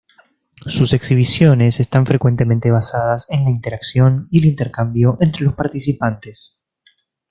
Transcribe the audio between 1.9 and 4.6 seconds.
frecuentemente basadas en la interacción y el